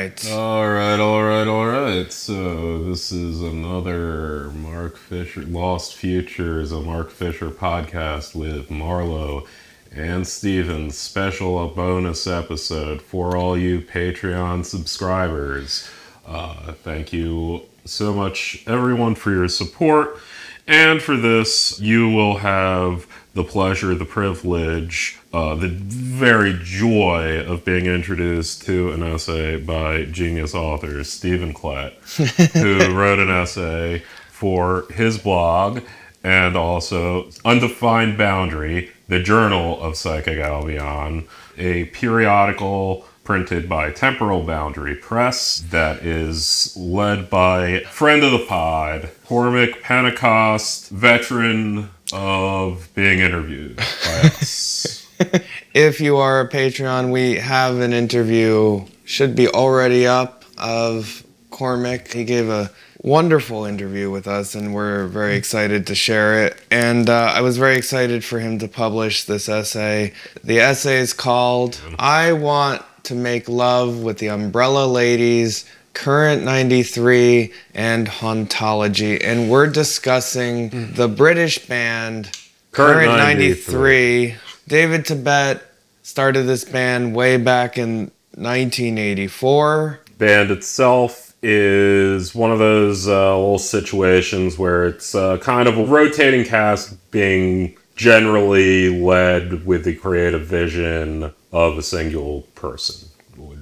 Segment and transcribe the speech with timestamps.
[0.00, 0.30] right.
[0.30, 2.12] All right, all right, all right.
[2.12, 9.46] So this is another Mark Fisher Lost Futures, a Mark Fisher podcast with Marlowe
[9.94, 10.90] and Steven.
[10.90, 15.88] Special bonus episode for all you Patreon subscribers.
[16.26, 20.18] Uh, thank you so much, everyone, for your support.
[20.66, 27.64] And for this, you will have the pleasure, the privilege, uh, the very joy of
[27.64, 31.92] being introduced to an essay by genius author Steven Klett,
[32.52, 35.82] who wrote an essay for his blog
[36.22, 44.96] and also Undefined Boundary, the Journal of Psychic Albion, a periodical printed by Temporal Boundary
[44.96, 53.76] Press that is led by friend of the pod, Cormac Pentecost, veteran of being interviewed
[53.76, 53.82] by
[54.24, 55.06] us.
[55.74, 62.12] if you are a Patreon, we have an interview, should be already up, of Cormac.
[62.12, 62.70] He gave a
[63.02, 66.60] wonderful interview with us, and we're very excited to share it.
[66.70, 70.12] And uh, I was very excited for him to publish this essay.
[70.44, 75.64] The essay is called I Want to Make Love with the Umbrella Ladies.
[75.92, 82.30] Current 93 and Hauntology, and we're discussing the British band
[82.72, 84.28] Current Current 93.
[84.28, 84.36] 93.
[84.68, 85.62] David Tibet
[86.02, 90.00] started this band way back in 1984.
[90.18, 95.84] band itself is one of those uh, little situations where it's uh, kind of a
[95.84, 103.09] rotating cast being generally led with the creative vision of a single person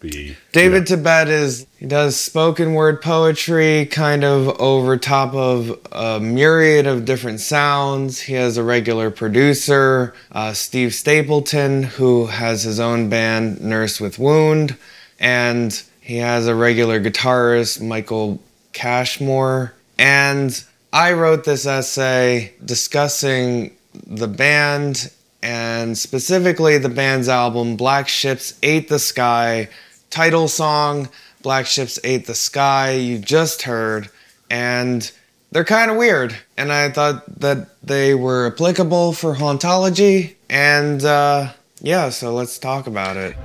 [0.00, 6.18] be David Tibet is he does spoken word poetry kind of over top of a
[6.18, 8.20] myriad of different sounds.
[8.20, 14.18] He has a regular producer, uh, Steve Stapleton, who has his own band, Nurse with
[14.18, 14.76] Wound,
[15.18, 18.40] and he has a regular guitarist, Michael
[18.72, 19.74] Cashmore.
[19.98, 25.10] And I wrote this essay discussing the band
[25.42, 29.68] and specifically the band's album Black Ships Ate the Sky,
[30.10, 31.08] title song
[31.42, 34.10] Black Ships Ate the Sky, you just heard,
[34.50, 35.10] and
[35.52, 36.36] they're kind of weird.
[36.56, 42.86] And I thought that they were applicable for hauntology, and uh, yeah, so let's talk
[42.86, 43.36] about it.